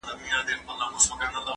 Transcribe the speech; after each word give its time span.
زه 0.03 0.07
کولای 0.65 0.99
سم 1.05 1.15
منډه 1.19 1.39
ووهم!. 1.39 1.49